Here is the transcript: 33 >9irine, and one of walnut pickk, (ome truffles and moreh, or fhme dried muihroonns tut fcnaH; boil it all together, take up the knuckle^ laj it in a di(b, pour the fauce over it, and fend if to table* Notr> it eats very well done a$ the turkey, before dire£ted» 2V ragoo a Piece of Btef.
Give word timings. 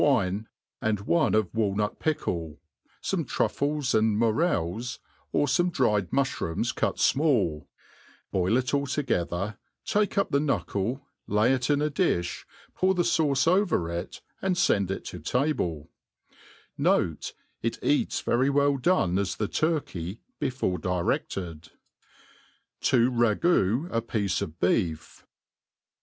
33 0.01 0.11
>9irine, 0.17 0.45
and 0.81 0.99
one 1.01 1.35
of 1.35 1.53
walnut 1.53 1.99
pickk, 1.99 2.27
(ome 3.13 3.23
truffles 3.23 3.93
and 3.93 4.17
moreh, 4.17 4.57
or 5.31 5.45
fhme 5.45 5.71
dried 5.71 6.09
muihroonns 6.09 6.75
tut 6.75 6.95
fcnaH; 6.95 7.67
boil 8.31 8.57
it 8.57 8.73
all 8.73 8.87
together, 8.87 9.59
take 9.85 10.17
up 10.17 10.31
the 10.31 10.39
knuckle^ 10.39 11.01
laj 11.29 11.51
it 11.51 11.69
in 11.69 11.83
a 11.83 11.91
di(b, 11.91 12.45
pour 12.73 12.95
the 12.95 13.03
fauce 13.03 13.47
over 13.47 13.91
it, 13.91 14.21
and 14.41 14.57
fend 14.57 14.89
if 14.89 15.03
to 15.03 15.19
table* 15.19 15.91
Notr> 16.79 17.33
it 17.61 17.77
eats 17.83 18.21
very 18.21 18.49
well 18.49 18.77
done 18.77 19.19
a$ 19.19 19.37
the 19.37 19.47
turkey, 19.47 20.19
before 20.39 20.79
dire£ted» 20.79 21.69
2V 22.81 23.15
ragoo 23.41 23.87
a 23.91 24.01
Piece 24.01 24.41
of 24.41 24.57
Btef. 24.59 25.25